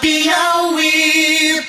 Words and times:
Piauí. 0.00 1.62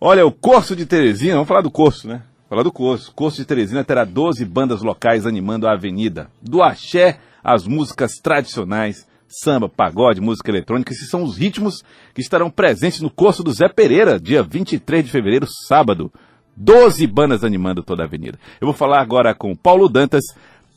Olha, 0.00 0.24
o 0.24 0.32
Curso 0.32 0.74
de 0.74 0.86
Teresina, 0.86 1.34
vamos 1.34 1.48
falar 1.48 1.60
do 1.60 1.70
curso, 1.70 2.08
né? 2.08 2.22
Falar 2.48 2.62
do 2.62 2.72
curso. 2.72 3.10
O 3.10 3.14
curso 3.14 3.36
de 3.36 3.44
Teresina 3.44 3.84
terá 3.84 4.04
12 4.04 4.44
bandas 4.44 4.82
locais 4.82 5.26
animando 5.26 5.66
a 5.66 5.72
avenida. 5.72 6.30
Do 6.40 6.62
axé 6.62 7.18
às 7.44 7.66
músicas 7.66 8.12
tradicionais, 8.22 9.06
samba, 9.28 9.68
pagode, 9.68 10.20
música 10.20 10.50
eletrônica, 10.50 10.92
esses 10.92 11.10
são 11.10 11.22
os 11.22 11.36
ritmos 11.36 11.82
que 12.14 12.22
estarão 12.22 12.50
presentes 12.50 13.00
no 13.00 13.10
curso 13.10 13.42
do 13.42 13.52
Zé 13.52 13.68
Pereira, 13.68 14.18
dia 14.18 14.42
23 14.42 15.04
de 15.04 15.10
fevereiro, 15.10 15.46
sábado. 15.68 16.10
12 16.56 17.06
bandas 17.06 17.44
animando 17.44 17.82
toda 17.82 18.02
a 18.02 18.06
avenida. 18.06 18.38
Eu 18.60 18.66
vou 18.66 18.74
falar 18.74 19.00
agora 19.00 19.34
com 19.34 19.54
Paulo 19.54 19.88
Dantas, 19.88 20.24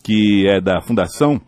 que 0.03 0.47
é 0.47 0.59
da 0.59 0.81
Fundação 0.81 1.41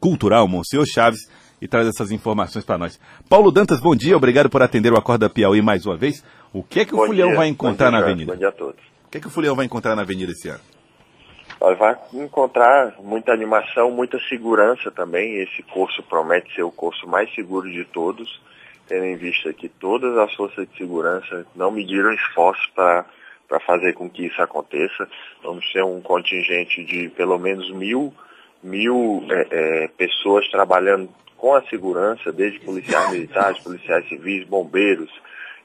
Cultural 0.00 0.46
Monsenhor 0.46 0.86
Chaves, 0.86 1.20
e 1.60 1.68
traz 1.68 1.86
essas 1.86 2.10
informações 2.10 2.64
para 2.64 2.78
nós. 2.78 3.00
Paulo 3.28 3.50
Dantas, 3.50 3.80
bom 3.80 3.94
dia, 3.94 4.16
obrigado 4.16 4.50
por 4.50 4.62
atender 4.62 4.92
o 4.92 4.96
Acorda 4.96 5.30
Piauí 5.30 5.62
mais 5.62 5.86
uma 5.86 5.96
vez. 5.96 6.24
O 6.52 6.62
que 6.62 6.80
é 6.80 6.84
que 6.84 6.94
o 6.94 6.98
Bom 6.98 7.06
Fulhão 7.06 7.28
dia, 7.28 7.36
vai 7.36 7.48
encontrar 7.48 7.90
dia, 7.90 7.98
na 7.98 8.04
avenida? 8.04 8.32
Bom 8.32 8.38
dia 8.38 8.48
a 8.48 8.52
todos. 8.52 8.80
O 9.06 9.10
que 9.10 9.18
é 9.18 9.20
que 9.20 9.26
o 9.26 9.30
Fulhão 9.30 9.54
vai 9.54 9.66
encontrar 9.66 9.94
na 9.96 10.02
avenida 10.02 10.32
esse 10.32 10.48
ano? 10.48 10.60
Olha, 11.60 11.76
vai 11.76 11.96
encontrar 12.12 12.94
muita 13.00 13.32
animação, 13.32 13.90
muita 13.90 14.18
segurança 14.28 14.90
também. 14.90 15.36
Esse 15.36 15.62
curso 15.62 16.02
promete 16.02 16.54
ser 16.54 16.62
o 16.62 16.70
curso 16.70 17.08
mais 17.08 17.32
seguro 17.34 17.70
de 17.70 17.84
todos, 17.84 18.40
tendo 18.86 19.04
em 19.04 19.16
vista 19.16 19.52
que 19.52 19.68
todas 19.68 20.16
as 20.18 20.34
forças 20.34 20.68
de 20.68 20.76
segurança 20.76 21.46
não 21.54 21.70
mediram 21.70 22.12
esforços 22.12 22.66
para 22.74 23.06
para 23.48 23.60
fazer 23.60 23.92
com 23.92 24.10
que 24.10 24.26
isso 24.26 24.40
aconteça. 24.42 25.08
Vamos 25.42 25.70
ter 25.72 25.82
um 25.82 26.00
contingente 26.00 26.84
de 26.84 27.08
pelo 27.10 27.38
menos 27.38 27.70
mil, 27.70 28.12
mil 28.62 29.24
é, 29.30 29.46
é, 29.50 29.88
pessoas 29.88 30.48
trabalhando 30.50 31.08
com 31.36 31.54
a 31.54 31.62
segurança, 31.68 32.32
desde 32.32 32.60
policiais 32.60 33.10
militares, 33.12 33.58
policiais 33.60 34.08
civis, 34.08 34.46
bombeiros, 34.46 35.10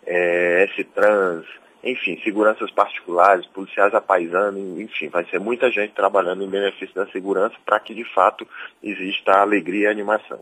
é, 0.05 0.67
S-Trans, 0.76 1.45
enfim, 1.84 2.19
seguranças 2.23 2.69
particulares, 2.72 3.45
policiais 3.47 3.94
apaisando, 3.94 4.59
enfim, 4.80 5.09
vai 5.09 5.25
ser 5.25 5.39
muita 5.39 5.72
gente 5.72 5.94
trabalhando 5.94 6.44
em 6.44 6.50
benefício 6.50 6.94
da 6.94 7.08
segurança 7.08 7.56
para 7.66 7.80
que 7.80 7.94
de 7.95 8.03
fato 8.14 8.47
exista 8.84 9.31
alegria 9.39 9.88
e 9.88 9.92
animação. 9.92 10.39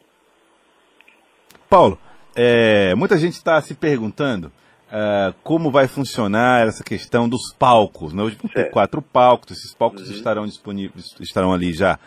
Paulo, 1.69 1.97
é, 2.35 2.93
muita 2.95 3.17
gente 3.17 3.33
está 3.33 3.61
se 3.61 3.73
perguntando 3.75 4.51
ah, 4.91 5.33
como 5.43 5.69
vai 5.69 5.87
funcionar 5.87 6.67
essa 6.67 6.83
questão 6.83 7.29
dos 7.29 7.53
palcos. 7.53 8.11
Né? 8.11 8.23
Hoje 8.23 8.37
vão 8.41 8.49
ter 8.49 8.71
quatro 8.71 9.01
palcos, 9.01 9.51
esses 9.51 9.73
palcos 9.75 10.07
Uhum. 10.07 10.15
estarão 10.15 10.45
disponíveis, 10.45 11.15
estarão 11.19 11.53
ali 11.53 11.73
já, 11.73 11.99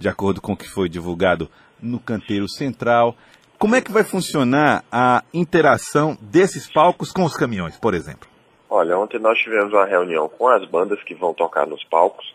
de 0.00 0.08
acordo 0.08 0.40
com 0.40 0.54
o 0.54 0.56
que 0.56 0.66
foi 0.66 0.88
divulgado 0.88 1.46
no 1.80 2.00
canteiro 2.00 2.48
central. 2.48 3.14
Como 3.58 3.76
é 3.76 3.82
que 3.82 3.92
vai 3.92 4.02
funcionar 4.02 4.82
a 4.90 5.22
interação 5.34 6.16
desses 6.22 6.66
palcos 6.72 7.12
com 7.12 7.22
os 7.22 7.36
caminhões, 7.36 7.76
por 7.76 7.92
exemplo? 7.92 8.26
Olha, 8.70 8.98
ontem 8.98 9.20
nós 9.20 9.38
tivemos 9.38 9.70
uma 9.74 9.84
reunião 9.84 10.26
com 10.26 10.48
as 10.48 10.66
bandas 10.70 11.02
que 11.02 11.14
vão 11.14 11.34
tocar 11.34 11.66
nos 11.66 11.84
palcos 11.84 12.34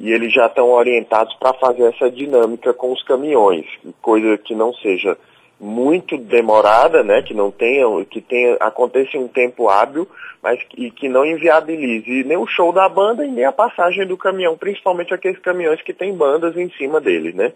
e 0.00 0.10
eles 0.10 0.34
já 0.34 0.46
estão 0.46 0.68
orientados 0.68 1.32
para 1.36 1.54
fazer 1.54 1.84
essa 1.84 2.10
dinâmica 2.10 2.74
com 2.74 2.92
os 2.92 3.02
caminhões, 3.04 3.66
coisa 4.02 4.36
que 4.36 4.54
não 4.54 4.74
seja 4.74 5.16
muito 5.58 6.18
demorada, 6.18 7.02
né, 7.02 7.22
que 7.22 7.32
não 7.32 7.50
tenha, 7.50 7.86
que 8.04 8.20
tenha 8.20 8.56
aconteça 8.60 9.16
em 9.16 9.20
um 9.20 9.28
tempo 9.28 9.68
hábil, 9.68 10.06
mas 10.42 10.62
que, 10.64 10.90
que 10.90 11.08
não 11.08 11.24
inviabilize 11.24 12.24
nem 12.24 12.36
o 12.36 12.46
show 12.46 12.72
da 12.72 12.88
banda 12.88 13.24
e 13.24 13.30
nem 13.30 13.44
a 13.44 13.52
passagem 13.52 14.06
do 14.06 14.16
caminhão, 14.16 14.56
principalmente 14.56 15.14
aqueles 15.14 15.38
caminhões 15.40 15.80
que 15.82 15.94
têm 15.94 16.14
bandas 16.14 16.56
em 16.56 16.70
cima 16.70 17.00
deles, 17.00 17.34
né? 17.34 17.52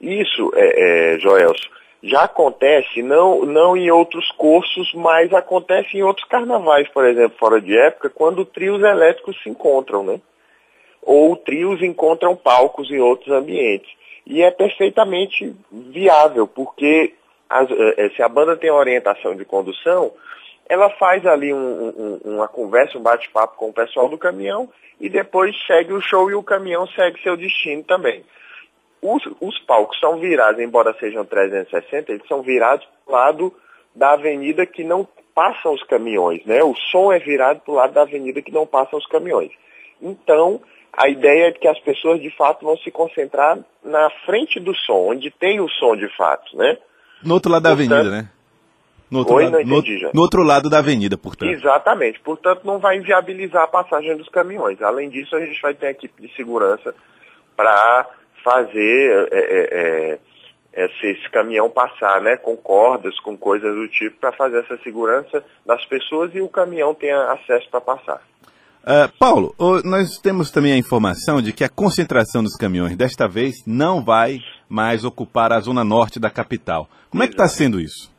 Isso, 0.00 0.52
é, 0.54 1.14
é, 1.14 1.18
Joelso, 1.20 1.70
já 2.02 2.24
acontece, 2.24 3.02
não, 3.02 3.44
não 3.44 3.76
em 3.76 3.90
outros 3.90 4.30
cursos, 4.32 4.92
mas 4.94 5.32
acontece 5.32 5.96
em 5.96 6.02
outros 6.02 6.26
carnavais, 6.28 6.88
por 6.88 7.06
exemplo, 7.06 7.38
fora 7.38 7.60
de 7.60 7.76
época, 7.76 8.10
quando 8.10 8.44
trios 8.44 8.82
elétricos 8.82 9.40
se 9.42 9.48
encontram, 9.48 10.04
né? 10.04 10.20
Ou 11.02 11.36
trios 11.36 11.80
encontram 11.82 12.36
palcos 12.36 12.90
em 12.90 12.98
outros 12.98 13.32
ambientes. 13.32 13.88
E 14.26 14.42
é 14.42 14.50
perfeitamente 14.50 15.54
viável, 15.70 16.46
porque 16.48 17.14
as- 17.48 17.70
eh, 17.70 18.10
se 18.16 18.22
a 18.22 18.28
banda 18.28 18.56
tem 18.56 18.70
orientação 18.70 19.36
de 19.36 19.44
condução, 19.44 20.12
ela 20.68 20.90
faz 20.90 21.24
ali 21.24 21.54
um- 21.54 21.58
um- 22.24 22.34
uma 22.34 22.48
conversa, 22.48 22.98
um 22.98 23.02
bate-papo 23.02 23.56
com 23.56 23.68
o 23.68 23.72
pessoal 23.72 24.08
do 24.08 24.18
caminhão 24.18 24.68
e 25.00 25.08
depois 25.08 25.54
segue 25.66 25.92
o 25.92 26.00
show 26.00 26.28
e 26.28 26.34
o 26.34 26.42
caminhão 26.42 26.86
segue 26.88 27.22
seu 27.22 27.36
destino 27.36 27.84
também. 27.84 28.24
Os, 29.00 29.22
os 29.40 29.58
palcos 29.60 29.98
são 30.00 30.18
virados, 30.18 30.60
embora 30.60 30.96
sejam 30.98 31.24
360, 31.24 32.10
eles 32.10 32.26
são 32.26 32.42
virados 32.42 32.84
para 33.04 33.12
o 33.12 33.16
lado 33.16 33.54
da 33.94 34.12
avenida 34.12 34.66
que 34.66 34.82
não 34.82 35.06
passam 35.34 35.72
os 35.72 35.82
caminhões, 35.84 36.44
né? 36.44 36.64
O 36.64 36.74
som 36.90 37.12
é 37.12 37.18
virado 37.18 37.60
para 37.60 37.72
o 37.72 37.76
lado 37.76 37.92
da 37.92 38.02
avenida 38.02 38.42
que 38.42 38.50
não 38.50 38.66
passam 38.66 38.98
os 38.98 39.06
caminhões. 39.06 39.52
Então, 40.02 40.60
a 40.92 41.08
ideia 41.08 41.48
é 41.48 41.52
que 41.52 41.68
as 41.68 41.78
pessoas 41.80 42.20
de 42.20 42.30
fato 42.30 42.64
vão 42.64 42.76
se 42.78 42.90
concentrar 42.90 43.58
na 43.84 44.10
frente 44.24 44.58
do 44.60 44.74
som, 44.74 45.10
onde 45.10 45.30
tem 45.30 45.60
o 45.60 45.68
som 45.68 45.96
de 45.96 46.08
fato, 46.16 46.56
né? 46.56 46.78
No 47.22 47.34
outro 47.34 47.50
lado 47.50 47.62
da 47.62 47.70
Portanto- 47.70 47.92
avenida, 47.92 48.10
né? 48.22 48.30
No 49.08 49.20
outro, 49.20 49.34
Oi, 49.36 49.44
lado, 49.44 49.52
não 49.58 49.64
no, 49.64 49.78
entendi, 49.78 49.98
já. 49.98 50.10
no 50.12 50.20
outro 50.20 50.42
lado 50.42 50.68
da 50.68 50.78
avenida, 50.78 51.16
portanto. 51.16 51.48
Exatamente. 51.50 52.18
Portanto, 52.18 52.62
não 52.64 52.80
vai 52.80 52.96
inviabilizar 52.96 53.62
a 53.62 53.68
passagem 53.68 54.16
dos 54.16 54.28
caminhões. 54.28 54.82
Além 54.82 55.08
disso, 55.08 55.36
a 55.36 55.40
gente 55.46 55.62
vai 55.62 55.74
ter 55.74 55.86
a 55.86 55.90
equipe 55.92 56.20
de 56.20 56.34
segurança 56.34 56.92
para 57.54 58.06
fazer 58.42 59.28
é, 59.30 59.38
é, 59.38 60.18
é, 60.74 60.84
esse, 60.86 61.06
esse 61.06 61.30
caminhão 61.30 61.70
passar, 61.70 62.20
né, 62.20 62.36
com 62.36 62.56
cordas, 62.56 63.18
com 63.20 63.36
coisas 63.36 63.72
do 63.76 63.86
tipo, 63.88 64.18
para 64.18 64.32
fazer 64.32 64.58
essa 64.58 64.76
segurança 64.78 65.44
das 65.64 65.84
pessoas 65.86 66.34
e 66.34 66.40
o 66.40 66.48
caminhão 66.48 66.92
tenha 66.92 67.30
acesso 67.30 67.68
para 67.70 67.80
passar. 67.80 68.20
Ah, 68.88 69.10
Paulo, 69.18 69.52
nós 69.84 70.16
temos 70.18 70.48
também 70.48 70.72
a 70.72 70.76
informação 70.76 71.42
de 71.42 71.52
que 71.52 71.64
a 71.64 71.68
concentração 71.68 72.40
dos 72.40 72.54
caminhões 72.56 72.96
desta 72.96 73.26
vez 73.26 73.66
não 73.66 74.00
vai 74.00 74.38
mais 74.68 75.04
ocupar 75.04 75.52
a 75.52 75.58
zona 75.58 75.82
norte 75.82 76.20
da 76.20 76.30
capital. 76.30 76.88
Como 77.10 77.20
é 77.20 77.26
que 77.26 77.32
está 77.32 77.48
sendo 77.48 77.80
isso? 77.80 78.14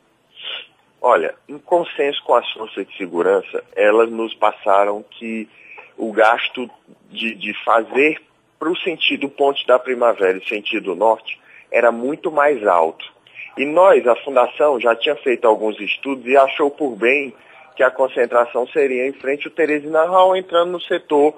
Olha, 1.00 1.34
em 1.48 1.56
consenso 1.56 2.22
com 2.22 2.34
as 2.34 2.46
forças 2.52 2.86
de 2.86 2.94
segurança, 2.98 3.64
elas 3.74 4.10
nos 4.10 4.34
passaram 4.34 5.02
que 5.10 5.48
o 5.96 6.12
gasto 6.12 6.70
de, 7.10 7.34
de 7.34 7.54
fazer 7.64 8.20
para 8.58 8.70
o 8.70 8.76
sentido 8.76 9.26
Ponte 9.30 9.66
da 9.66 9.78
Primavera 9.78 10.36
e 10.36 10.46
sentido 10.46 10.94
norte 10.94 11.40
era 11.72 11.90
muito 11.90 12.30
mais 12.30 12.66
alto. 12.66 13.10
E 13.56 13.64
nós, 13.64 14.06
a 14.06 14.14
Fundação, 14.16 14.78
já 14.78 14.94
tinha 14.94 15.16
feito 15.16 15.48
alguns 15.48 15.80
estudos 15.80 16.26
e 16.26 16.36
achou 16.36 16.70
por 16.70 16.94
bem 16.94 17.32
que 17.78 17.82
a 17.84 17.92
concentração 17.92 18.66
seria 18.66 19.06
em 19.06 19.12
frente 19.12 19.46
ao 19.46 19.52
Teresina 19.54 20.02
Hall, 20.04 20.34
entrando 20.34 20.72
no 20.72 20.80
setor 20.80 21.32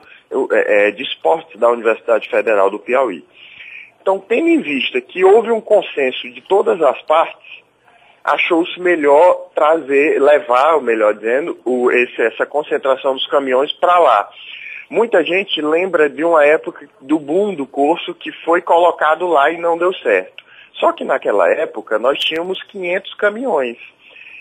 é, 0.53 0.89
é, 0.89 0.91
de 0.91 1.03
esportes 1.03 1.61
da 1.61 1.69
Universidade 1.69 2.31
Federal 2.31 2.71
do 2.71 2.78
Piauí. 2.78 3.23
Então, 4.01 4.19
tendo 4.19 4.49
em 4.49 4.62
vista 4.62 5.03
que 5.03 5.23
houve 5.23 5.50
um 5.50 5.61
consenso 5.61 6.31
de 6.31 6.41
todas 6.41 6.81
as 6.81 6.99
partes, 7.03 7.47
achou-se 8.25 8.81
melhor 8.81 9.50
trazer, 9.55 10.19
levar, 10.19 10.81
melhor 10.81 11.12
dizendo, 11.12 11.59
o, 11.62 11.91
esse- 11.91 12.23
essa 12.23 12.47
concentração 12.47 13.12
dos 13.12 13.27
caminhões 13.27 13.71
para 13.73 13.99
lá. 13.99 14.27
Muita 14.89 15.23
gente 15.23 15.61
lembra 15.61 16.09
de 16.09 16.25
uma 16.25 16.43
época 16.43 16.89
do 17.03 17.19
boom 17.19 17.55
do 17.55 17.67
curso 17.67 18.15
que 18.15 18.33
foi 18.47 18.62
colocado 18.62 19.29
lá 19.29 19.50
e 19.50 19.59
não 19.59 19.77
deu 19.77 19.93
certo. 19.97 20.43
Só 20.77 20.91
que 20.93 21.05
naquela 21.05 21.53
época 21.53 21.99
nós 21.99 22.19
tínhamos 22.19 22.62
500 22.62 23.12
caminhões. 23.17 23.77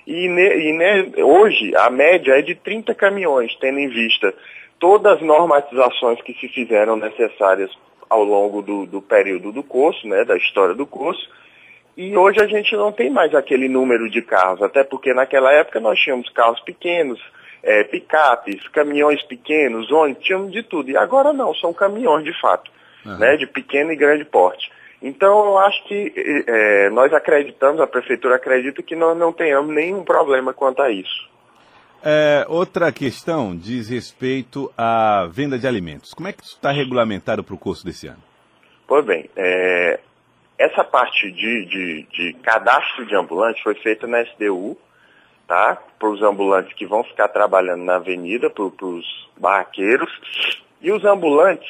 E, 0.08 0.26
e 0.28 1.24
hoje 1.24 1.76
a 1.76 1.90
média 1.90 2.34
é 2.34 2.42
de 2.42 2.56
30 2.56 2.94
caminhões, 2.96 3.56
tendo 3.60 3.80
em 3.80 3.90
vista 3.90 4.34
todas 4.80 5.18
as 5.18 5.22
normatizações 5.22 6.22
que 6.22 6.34
se 6.34 6.48
fizeram 6.48 6.96
necessárias 6.96 7.70
ao 8.10 8.24
longo 8.24 8.62
do, 8.62 8.86
do 8.86 9.02
período 9.02 9.52
do 9.52 9.62
curso, 9.62 10.08
né, 10.08 10.26
da 10.26 10.36
história 10.36 10.74
do 10.74 10.86
curso, 10.86 11.30
e 11.96 12.16
hoje 12.16 12.42
a 12.42 12.48
gente 12.48 12.76
não 12.76 12.92
tem 12.92 13.10
mais 13.10 13.36
aquele 13.36 13.68
número 13.68 14.10
de 14.10 14.22
carros, 14.22 14.62
até 14.62 14.84
porque 14.84 15.14
naquela 15.14 15.52
época 15.52 15.80
nós 15.82 16.00
tínhamos 16.00 16.30
carros 16.30 16.60
pequenos, 16.62 17.20
eh, 17.62 17.84
picapes, 17.84 18.66
caminhões 18.70 19.22
pequenos, 19.24 19.92
ônibus, 19.92 20.24
tínhamos 20.24 20.52
de 20.52 20.64
tudo. 20.64 20.90
E 20.90 20.96
agora 20.96 21.34
não, 21.34 21.54
são 21.56 21.74
caminhões 21.74 22.24
de 22.24 22.34
fato, 22.40 22.72
né, 23.04 23.36
de 23.36 23.46
pequeno 23.46 23.92
e 23.92 23.98
grande 23.98 24.24
porte. 24.24 24.72
Então 25.02 25.46
eu 25.46 25.58
acho 25.60 25.84
que 25.88 26.14
eh, 26.48 26.90
nós 26.90 27.14
acreditamos, 27.14 27.80
a 27.80 27.88
prefeitura 27.88 28.36
acredita 28.36 28.84
que 28.84 28.96
nós 28.96 29.18
não 29.18 29.32
tenhamos 29.32 29.74
nenhum 29.74 30.04
problema 30.04 30.54
quanto 30.54 30.82
a 30.82 30.92
isso. 30.92 31.30
É, 32.04 32.46
outra 32.48 32.92
questão 32.92 33.56
diz 33.56 33.90
respeito 33.90 34.72
à 34.78 35.28
venda 35.30 35.60
de 35.60 35.68
alimentos. 35.68 36.14
Como 36.14 36.28
é 36.28 36.34
que 36.34 36.44
isso 36.44 36.56
está 36.56 36.72
regulamentado 36.72 37.44
para 37.44 37.54
o 37.54 37.58
curso 37.58 37.86
desse 37.86 38.08
ano? 38.08 38.24
Pois 38.88 39.06
bem, 39.06 39.30
é, 39.36 40.00
essa 40.58 40.84
parte 40.84 41.32
de, 41.32 41.66
de, 41.66 42.08
de 42.12 42.34
cadastro 42.42 43.06
de 43.06 43.16
ambulante 43.16 43.62
foi 43.64 43.76
feita 43.76 44.08
na 44.08 44.22
SDU, 44.22 44.78
tá? 45.48 45.78
Para 45.98 46.10
os 46.10 46.22
ambulantes 46.22 46.74
que 46.74 46.86
vão 46.86 47.04
ficar 47.04 47.28
trabalhando 47.30 47.84
na 47.84 47.96
avenida, 47.96 48.50
para 48.50 48.64
os 48.64 49.30
barraqueiros. 49.38 50.10
E 50.82 50.92
os 50.92 51.04
ambulantes, 51.04 51.70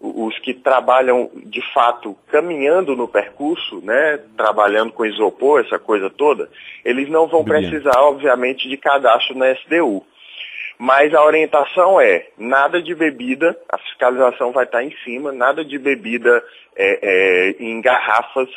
os 0.00 0.38
que 0.40 0.52
trabalham 0.52 1.30
de 1.34 1.62
fato 1.72 2.16
caminhando 2.28 2.94
no 2.94 3.08
percurso, 3.08 3.80
né, 3.82 4.20
trabalhando 4.36 4.92
com 4.92 5.06
isopor, 5.06 5.60
essa 5.60 5.78
coisa 5.78 6.10
toda, 6.10 6.50
eles 6.84 7.08
não 7.08 7.26
vão 7.26 7.42
precisar, 7.44 7.98
obviamente, 8.00 8.68
de 8.68 8.76
cadastro 8.76 9.36
na 9.36 9.50
SDU. 9.52 10.04
Mas 10.78 11.14
a 11.14 11.24
orientação 11.24 12.00
é 12.00 12.26
nada 12.36 12.82
de 12.82 12.94
bebida, 12.94 13.56
a 13.68 13.78
fiscalização 13.78 14.52
vai 14.52 14.64
estar 14.64 14.82
em 14.82 14.94
cima, 15.04 15.32
nada 15.32 15.64
de 15.64 15.78
bebida 15.78 16.42
é, 16.76 16.98
é, 17.02 17.50
em 17.60 17.80
garrafas 17.80 18.48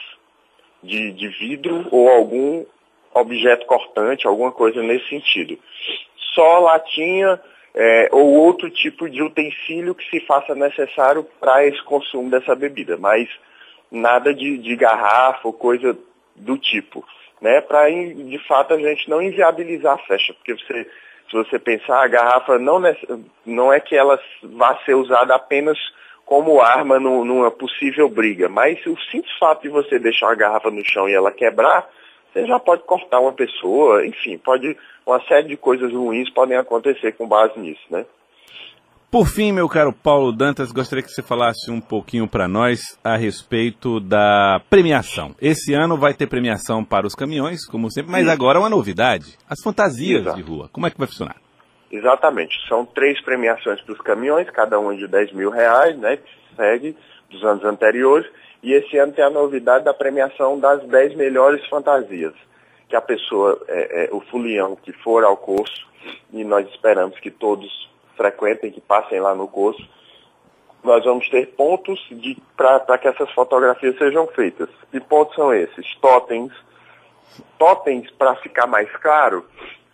de, 0.82 1.12
de 1.12 1.28
vidro 1.30 1.86
ou 1.92 2.10
algum 2.10 2.66
objeto 3.14 3.66
cortante, 3.66 4.28
alguma 4.28 4.52
coisa 4.52 4.82
nesse 4.82 5.08
sentido. 5.10 5.58
Só 6.34 6.60
latinha 6.60 7.40
é, 7.76 8.10
ou 8.12 8.34
outro 8.34 8.70
tipo 8.70 9.10
de 9.10 9.22
utensílio 9.22 9.96
que 9.96 10.10
se 10.10 10.26
faça 10.26 10.56
necessário 10.56 11.24
para 11.40 11.66
esse 11.66 11.82
consumo 11.84 12.30
dessa 12.30 12.56
bebida, 12.56 12.98
mas 12.98 13.30
nada 13.92 14.34
de, 14.34 14.58
de 14.58 14.76
garrafa 14.76 15.48
ou 15.48 15.54
coisa 15.54 15.98
do 16.36 16.58
tipo, 16.58 17.06
né? 17.42 17.62
Para 17.62 17.90
de 17.90 18.40
fato 18.48 18.74
a 18.74 18.78
gente 18.78 19.10
não 19.10 19.22
inviabilizar 19.22 19.94
a 19.94 19.98
festa, 20.00 20.34
porque 20.34 20.54
você, 20.54 20.84
se 21.30 21.34
você 21.34 21.60
pensar, 21.60 22.04
a 22.04 22.08
garrafa 22.08 22.60
não, 22.60 22.82
não 23.46 23.72
é 23.72 23.80
que 23.80 23.96
ela 23.96 24.20
vá 24.44 24.78
ser 24.86 24.96
usada 24.96 25.36
apenas 25.36 25.78
como 26.26 26.62
arma 26.62 27.00
numa 27.00 27.50
possível 27.50 28.10
briga, 28.10 28.50
mas 28.50 28.86
o 28.86 28.98
simples 29.10 29.34
fato 29.40 29.62
de 29.62 29.70
você 29.70 29.98
deixar 29.98 30.30
a 30.30 30.36
garrafa 30.36 30.70
no 30.70 30.84
chão 30.84 31.08
e 31.08 31.14
ela 31.14 31.32
quebrar, 31.32 31.90
você 32.42 32.48
já 32.48 32.60
pode 32.60 32.84
cortar 32.84 33.20
uma 33.20 33.34
pessoa, 33.34 34.06
enfim, 34.06 34.38
pode 34.38 34.78
uma 35.06 35.22
série 35.26 35.48
de 35.48 35.58
coisas 35.58 35.92
ruins 35.92 36.30
podem 36.32 36.58
acontecer 36.58 37.14
com 37.14 37.28
base 37.28 37.58
nisso, 37.60 37.82
né? 37.90 38.06
Por 39.10 39.26
fim, 39.26 39.54
meu 39.54 39.70
caro 39.70 39.94
Paulo 39.94 40.34
Dantas, 40.34 40.70
gostaria 40.74 41.02
que 41.02 41.10
você 41.10 41.24
falasse 41.24 41.72
um 41.72 41.80
pouquinho 41.80 42.28
para 42.28 42.46
nós 42.46 43.00
a 43.02 43.16
respeito 43.16 44.02
da 44.02 44.62
premiação. 44.70 45.34
Esse 45.42 45.74
ano 45.74 45.96
vai 45.96 46.14
ter 46.14 46.28
premiação 46.28 46.84
para 46.84 47.08
os 47.08 47.16
caminhões, 47.16 47.66
como 47.66 47.90
sempre, 47.90 48.12
mas 48.12 48.26
Sim. 48.26 48.32
agora 48.32 48.60
uma 48.60 48.70
novidade: 48.70 49.38
as 49.50 49.62
fantasias 49.64 50.24
Exato. 50.24 50.36
de 50.36 50.44
rua. 50.44 50.70
Como 50.74 50.86
é 50.86 50.92
que 50.92 50.98
vai 50.98 51.08
funcionar? 51.08 51.38
Exatamente. 51.90 52.54
São 52.68 52.86
três 52.86 53.20
premiações 53.24 53.80
para 53.80 53.94
os 53.94 54.02
caminhões, 54.02 54.50
cada 54.50 54.78
uma 54.78 54.94
de 54.94 55.08
10 55.08 55.32
mil 55.32 55.50
reais, 55.50 55.98
né? 55.98 56.18
Que 56.18 56.56
segue 56.58 56.98
dos 57.30 57.42
anos 57.46 57.64
anteriores. 57.64 58.30
E 58.62 58.74
esse 58.74 58.98
ano 58.98 59.14
tem 59.14 59.24
a 59.24 59.30
novidade 59.30 59.86
da 59.86 59.94
premiação 59.94 60.60
das 60.60 60.84
10 60.84 61.16
melhores 61.16 61.66
fantasias 61.68 62.34
que 62.88 62.96
a 62.96 63.02
pessoa, 63.02 63.62
é, 63.68 64.06
é, 64.06 64.10
o 64.12 64.22
fulião 64.22 64.76
que 64.76 64.94
for 64.94 65.24
ao 65.24 65.36
curso, 65.36 65.86
e 66.32 66.44
nós 66.44 66.68
esperamos 66.70 67.20
que 67.20 67.30
todos 67.30 67.90
frequentem, 68.16 68.72
que 68.72 68.82
passem 68.82 69.20
lá 69.20 69.36
no 69.36 69.48
curso, 69.48 69.86
nós 70.84 71.04
vamos 71.04 71.30
ter 71.30 71.48
pontos 71.48 72.00
para 72.56 72.98
que 72.98 73.08
essas 73.08 73.30
fotografias 73.32 73.98
sejam 73.98 74.26
feitas. 74.28 74.70
Que 74.90 75.00
pontos 75.00 75.36
são 75.36 75.54
esses? 75.54 75.96
Totens. 75.96 76.54
Totens, 77.58 78.10
para 78.12 78.36
ficar 78.36 78.68
mais 78.68 78.90
claro, 78.98 79.46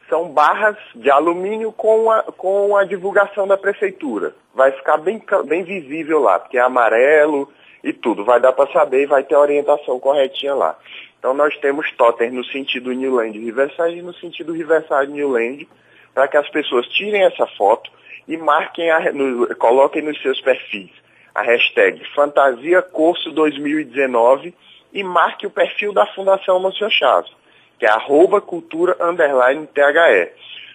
são 0.07 0.30
barras 0.30 0.77
de 0.94 1.09
alumínio 1.09 1.71
com 1.71 2.12
a, 2.12 2.24
com 2.24 2.77
a 2.77 2.83
divulgação 2.83 3.48
da 3.48 3.57
prefeitura. 3.57 4.36
Vai 4.54 4.71
ficar 4.71 4.98
bem, 4.98 5.21
bem 5.45 5.63
visível 5.63 6.19
lá, 6.19 6.39
porque 6.39 6.57
é 6.57 6.62
amarelo 6.62 7.51
e 7.83 7.91
tudo. 7.91 8.24
Vai 8.24 8.39
dar 8.39 8.53
para 8.53 8.71
saber 8.71 9.03
e 9.03 9.07
vai 9.07 9.24
ter 9.24 9.35
a 9.35 9.39
orientação 9.39 10.00
corretinha 10.00 10.56
lá. 10.56 10.77
Então 11.19 11.33
nós 11.33 11.56
temos 11.57 11.91
totens 11.94 12.33
no 12.33 12.44
sentido 12.45 12.91
Newland 12.91 13.38
Riverside 13.38 13.97
e 13.97 14.01
no 14.01 14.13
sentido 14.13 14.53
Riverside 14.53 15.12
Newland, 15.12 15.68
para 16.13 16.27
que 16.27 16.38
as 16.38 16.50
pessoas 16.50 16.88
tirem 16.88 17.24
essa 17.24 17.47
foto 17.57 17.91
e 18.27 18.38
marquem, 18.38 18.89
a, 18.91 19.12
no, 19.12 19.56
coloquem 19.56 20.01
nos 20.01 20.21
seus 20.21 20.39
perfis 20.41 20.91
a 21.33 21.41
hashtag 21.41 22.03
Fantasia 22.13 22.81
Curso 22.81 23.31
2019 23.31 24.53
e 24.94 25.03
marque 25.03 25.47
o 25.47 25.50
perfil 25.50 25.91
da 25.91 26.06
Fundação 26.07 26.59
Monsenhor 26.59 26.91
Chaves, 26.91 27.31
que 27.80 27.85
é 27.85 27.89
arroba 27.89 28.39
cultura 28.39 28.95
underline 29.00 29.65
THE. 29.68 30.31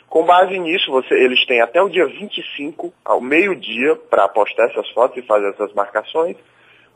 Com 0.09 0.25
base 0.25 0.59
nisso, 0.59 0.91
você, 0.91 1.15
eles 1.15 1.45
têm 1.47 1.61
até 1.61 1.81
o 1.81 1.89
dia 1.89 2.07
25, 2.07 2.93
ao 3.05 3.21
meio-dia, 3.21 3.95
para 3.95 4.27
postar 4.27 4.65
essas 4.65 4.89
fotos 4.91 5.19
e 5.19 5.27
fazer 5.27 5.51
essas 5.51 5.73
marcações. 5.75 6.37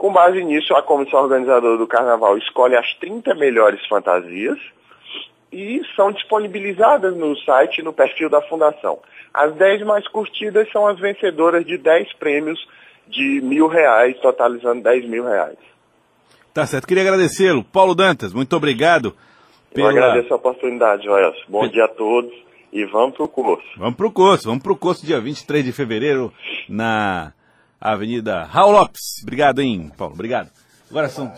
Com 0.03 0.13
base 0.13 0.43
nisso, 0.43 0.75
a 0.75 0.83
comissão 0.83 1.21
organizadora 1.21 1.79
do 1.79 1.87
carnaval 1.87 2.37
escolhe 2.37 2.75
as 2.75 2.93
30 2.95 3.37
melhores 3.37 3.87
fantasias 3.87 4.59
e 5.53 5.81
são 5.95 6.11
disponibilizadas 6.11 7.17
no 7.17 7.39
site 7.39 7.79
e 7.79 7.85
no 7.85 7.93
perfil 7.93 8.29
da 8.29 8.43
fundação. 8.43 8.99
As 9.33 9.55
10 9.55 9.83
mais 9.83 10.09
curtidas 10.09 10.69
são 10.73 10.89
as 10.89 10.99
vencedoras 10.99 11.65
de 11.65 11.79
10 11.79 12.15
prêmios 12.15 12.59
de 13.07 13.41
mil 13.43 13.69
reais, 13.69 14.19
totalizando 14.19 14.83
10 14.83 15.09
mil 15.09 15.25
reais. 15.25 15.57
Tá 16.53 16.67
certo. 16.67 16.89
Queria 16.89 17.05
agradecê-lo. 17.05 17.63
Paulo 17.63 17.95
Dantas, 17.95 18.33
muito 18.33 18.57
obrigado. 18.57 19.15
Pela... 19.73 19.87
Eu 19.87 19.91
agradeço 19.91 20.35
a 20.35 20.37
oportunidade, 20.37 21.05
Joel. 21.05 21.33
Bom 21.47 21.69
dia 21.69 21.85
a 21.85 21.89
todos 21.89 22.33
e 22.73 22.85
vamos 22.87 23.15
pro 23.15 23.29
curso. 23.29 23.69
Vamos 23.77 23.95
pro 23.95 24.11
curso, 24.11 24.49
vamos 24.49 24.65
pro 24.65 24.75
curso 24.75 25.07
dia 25.07 25.21
23 25.21 25.65
de 25.65 25.71
fevereiro 25.71 26.33
na 26.69 27.33
Avenida 27.83 28.45
Raul 28.45 28.73
Lopes. 28.73 29.23
Obrigado, 29.23 29.61
hein, 29.61 29.91
Paulo? 29.97 30.15
Obrigado. 30.15 30.51
Agora 30.89 31.09
são. 31.09 31.33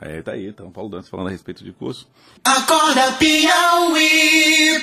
É, 0.00 0.22
tá 0.22 0.32
aí, 0.32 0.48
então, 0.48 0.70
Paulo 0.70 0.90
Dantas 0.90 1.08
falando 1.08 1.28
a 1.28 1.30
respeito 1.30 1.62
de 1.62 1.72
curso. 1.72 2.08
Acorda, 2.44 3.12
Piauí! 3.12 4.82